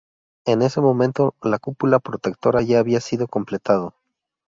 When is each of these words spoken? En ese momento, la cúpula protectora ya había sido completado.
En 0.45 0.63
ese 0.63 0.81
momento, 0.81 1.35
la 1.43 1.59
cúpula 1.59 1.99
protectora 1.99 2.63
ya 2.63 2.79
había 2.79 2.99
sido 3.01 3.27
completado. 3.27 3.93